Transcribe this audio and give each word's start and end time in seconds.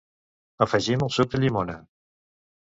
Afegim 0.67 1.05
el 1.09 1.13
suc 1.17 1.37
de 1.37 1.43
llimona. 1.45 1.79